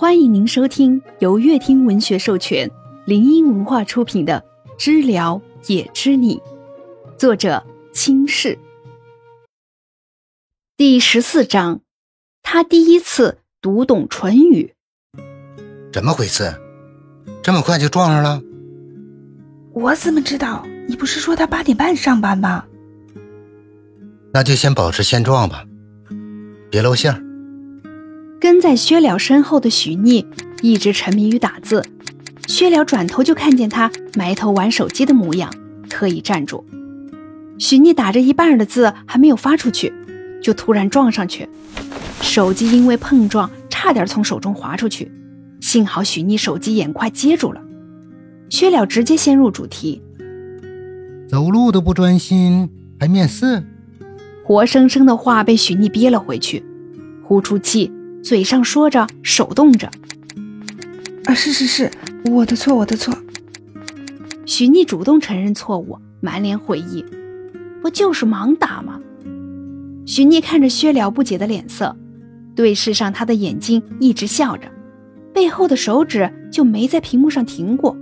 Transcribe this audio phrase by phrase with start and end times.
[0.00, 2.70] 欢迎您收听由乐听文学授权、
[3.04, 4.44] 林音文化出品的
[4.78, 6.36] 《知了也知你》，
[7.16, 8.56] 作者清世。
[10.76, 11.80] 第十四章，
[12.44, 14.72] 他第一次读懂唇语。
[15.92, 16.54] 怎么回事？
[17.42, 18.40] 这么快就撞上了？
[19.72, 20.64] 我怎么知道？
[20.86, 22.64] 你不是说他八点半上班吗？
[24.32, 25.64] 那就先保持现状吧，
[26.70, 27.20] 别露馅儿。
[28.50, 30.26] 跟在薛了身后的许逆
[30.62, 31.84] 一直沉迷于打字，
[32.46, 35.52] 薛了转头就看见他埋头玩手机的模样，
[35.90, 36.64] 特意站住。
[37.58, 39.92] 许逆打着一半的字还没有发出去，
[40.40, 41.46] 就突然撞上去，
[42.22, 45.12] 手机因为碰撞差点从手中滑出去，
[45.60, 47.60] 幸好许逆手机眼快接住了。
[48.48, 50.00] 薛了直接先入主题，
[51.28, 53.62] 走路都不专心，还面试？
[54.42, 56.64] 活生生的话被许逆憋了回去，
[57.22, 57.92] 呼出气。
[58.22, 59.90] 嘴上说着，手动着。
[61.24, 61.90] 啊，是是是，
[62.30, 63.14] 我的错，我的错。
[64.44, 67.04] 许逆主动承认错误，满脸悔意。
[67.80, 69.00] 不就是盲打吗？
[70.04, 71.96] 许逆看着薛了不解的脸色，
[72.56, 74.68] 对视上他的眼睛，一直笑着，
[75.32, 77.96] 背后的手指就没在屏幕上停过。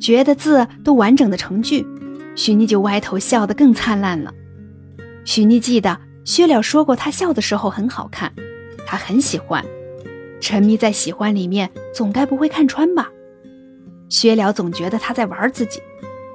[0.00, 1.86] 觉得字都完整的成句，
[2.34, 4.34] 许逆就歪头笑得更灿烂了。
[5.24, 8.32] 许逆记得薛了说过，他笑的时候很好看。
[8.86, 9.64] 他很喜欢，
[10.40, 13.10] 沉迷在喜欢里面，总该不会看穿吧？
[14.08, 15.80] 薛了总觉得他在玩自己，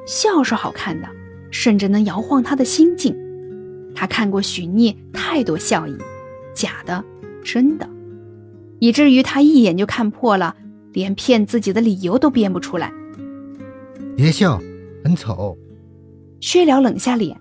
[0.05, 1.07] 笑是好看的，
[1.51, 3.15] 甚至能摇晃他的心境。
[3.95, 5.95] 他看过许逆太多笑意，
[6.53, 7.03] 假的、
[7.43, 7.87] 真的，
[8.79, 10.55] 以至于他一眼就看破了，
[10.93, 12.91] 连骗自己的理由都编不出来。
[14.15, 14.61] 别笑，
[15.03, 15.57] 很丑。
[16.41, 17.39] 薛了冷下脸，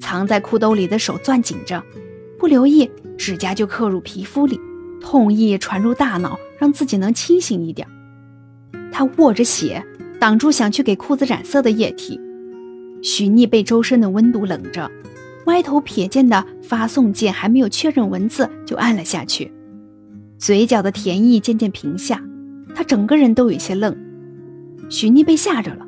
[0.00, 1.82] 藏在裤兜里的手攥紧着，
[2.38, 2.90] 不留意。
[3.22, 4.58] 指甲就刻入皮肤里，
[5.00, 7.86] 痛意传入大脑，让自己能清醒一点。
[8.90, 9.80] 他握着血，
[10.18, 12.20] 挡住想去给裤子染色的液体。
[13.00, 14.90] 许逆被周身的温度冷着，
[15.46, 19.52] 歪头瞥见的发送键还没有确认文字，就按了下去。
[20.36, 22.20] 嘴角的甜意渐渐平下，
[22.74, 23.96] 他整个人都有些愣。
[24.88, 25.86] 许逆被吓着了，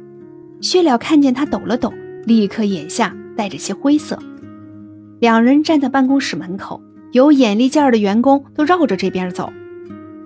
[0.60, 1.92] 薛了看见他抖了抖，
[2.26, 4.16] 立刻眼下带着些灰色。
[5.18, 6.80] 两人站在办公室门口。
[7.14, 9.52] 有眼力劲儿的员工都绕着这边走，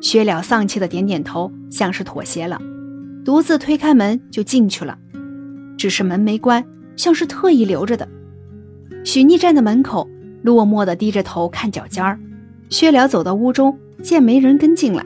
[0.00, 2.58] 薛了丧气的点点头，像是妥协了，
[3.26, 4.96] 独自推开门就进去了。
[5.76, 6.64] 只是门没关，
[6.96, 8.08] 像是特意留着的。
[9.04, 10.08] 许逆站在门口，
[10.40, 12.18] 落寞的低着头看脚尖儿。
[12.70, 15.04] 薛了走到屋中，见没人跟进来，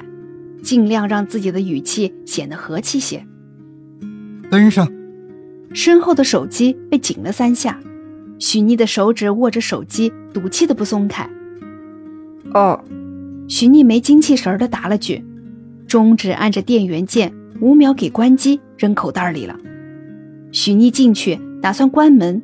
[0.62, 3.26] 尽量让自己的语气显得和气些。
[4.48, 4.88] 跟上。
[5.74, 7.80] 身后的手机被紧了三下，
[8.38, 11.28] 许逆的手指握着手机，赌气的不松开。
[12.54, 12.82] 哦，
[13.48, 15.24] 许逆没精气神的答了句，
[15.86, 19.56] 中指按着电源键，五秒给关机，扔口袋里了。
[20.50, 22.42] 许逆进去打算关门，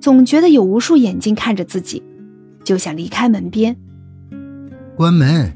[0.00, 2.02] 总觉得有无数眼睛看着自己，
[2.64, 3.76] 就想离开门边。
[4.96, 5.52] 关门。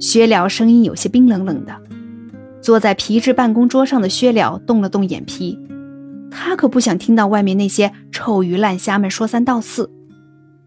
[0.00, 1.74] 薛了声音有些冰冷冷的。
[2.60, 5.58] 坐在皮质办公桌上的薛了动了动眼皮，
[6.30, 9.90] 他可不想听到外面那些臭鱼烂虾们说三道四。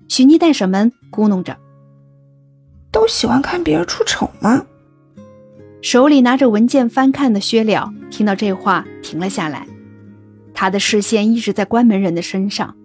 [0.07, 1.57] 许逆带上门，咕哝着。
[2.97, 4.66] 都喜欢看别人出丑吗？
[5.84, 9.68] 手里拿着文件翻看的薛了听到这话停了下来，
[10.52, 12.75] 他的视线一直在关门人的身上。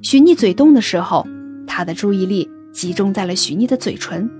[0.00, 1.26] 许逆嘴动的时候，
[1.66, 4.30] 他的注意力集中在了许逆的嘴唇。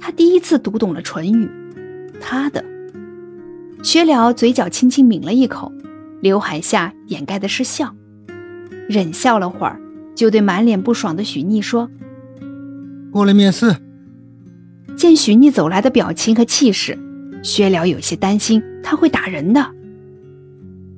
[0.00, 1.48] 他第一次读懂了唇语，
[2.20, 2.64] 他的。
[3.84, 5.70] 薛了嘴角轻轻抿了一口，
[6.20, 7.94] 刘海下掩盖的是笑，
[8.88, 9.80] 忍笑了会儿，
[10.16, 11.88] 就对满脸不爽的许逆说
[13.12, 13.76] ：“过来面试。”
[15.04, 16.98] 见许逆走来的表情和气势，
[17.42, 19.70] 薛了有些担心他会打人的。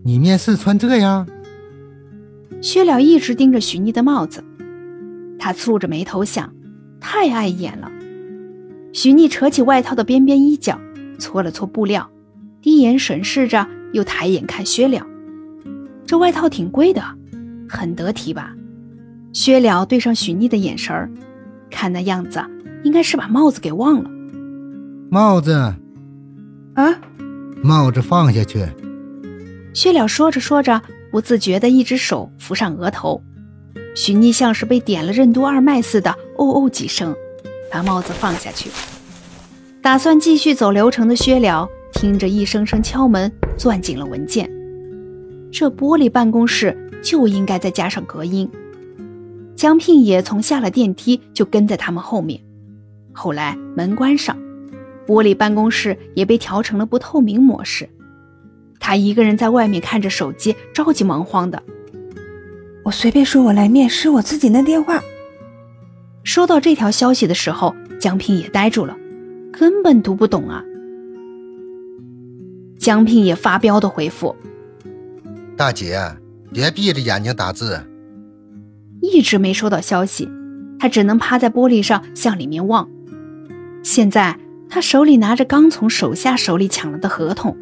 [0.05, 1.27] 你面试穿这样？
[2.63, 4.45] 薛了一直盯着许逆的帽子，
[5.41, 6.55] 他蹙着眉头想，
[7.01, 7.91] 太碍眼了。
[8.93, 10.79] 许逆扯起外套的边边衣角，
[11.19, 12.09] 搓了搓布料，
[12.63, 15.05] 低眼审视着，又抬眼看薛了。
[16.07, 17.03] 这外套挺贵的，
[17.69, 18.55] 很得体吧？
[19.33, 21.11] 薛了对上许逆的眼神儿，
[21.69, 22.41] 看那样子。
[22.87, 24.09] 应该是把帽子给忘了。
[25.11, 25.53] 帽子，
[26.75, 27.01] 啊，
[27.61, 28.65] 帽子放下去。
[29.75, 30.81] 薛了说着说着，
[31.11, 33.21] 不自觉的一只手扶上额头。
[33.97, 37.13] 许逆像是被点了任督二脉似的，哦哦几声，
[37.73, 38.71] 把帽子放下去。
[39.83, 44.49] 打算继续走流程的薛了，听着一声声敲门，攥紧了文件。
[45.51, 48.49] 这玻璃办公室就应该再加上隔音。
[49.57, 52.41] 江聘也从下了电梯就跟在他们后面。
[53.17, 54.37] 后来门关上，
[55.07, 57.89] 玻璃办公室也被调成了不透明模式。
[58.79, 61.63] 他一个人在外面看着手机，着急忙慌的。
[62.85, 65.03] 我随便说我来面试我自己的电话。
[66.25, 68.95] 收到这条消息的时候，江平也呆住了，
[69.51, 70.63] 根本读不懂啊。
[72.79, 74.37] 江平也发飙的回复
[75.57, 75.99] ：“大姐，
[76.53, 77.81] 别闭着眼睛打字。”
[79.01, 80.29] 一直没收到消息，
[80.79, 82.89] 他只能趴在玻璃上向里面望。
[83.87, 84.37] 现在
[84.69, 87.57] 他手里拿着刚从手下手里抢了的合同，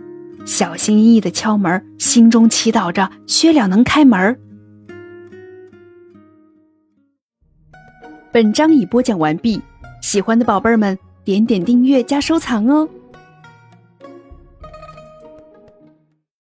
[0.47, 4.41] 小心翼翼的敲门，心中祈祷着薛了能开门。
[8.33, 9.61] 本章已播讲完毕，
[10.01, 12.89] 喜欢的宝贝儿们点点订阅加收藏哦。